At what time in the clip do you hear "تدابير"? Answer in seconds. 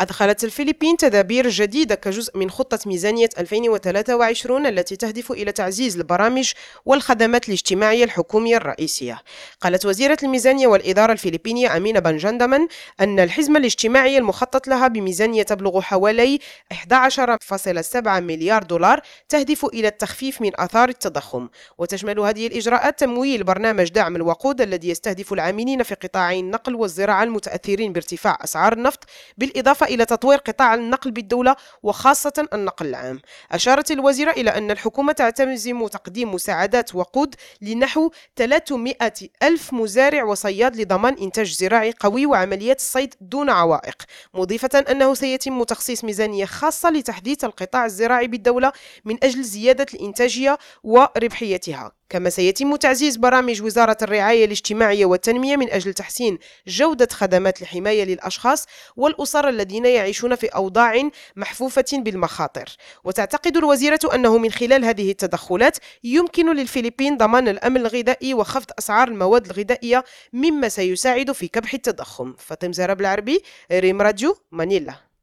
0.96-1.48